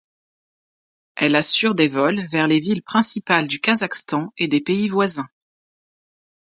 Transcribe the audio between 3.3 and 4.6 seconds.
du Kazakhstan et des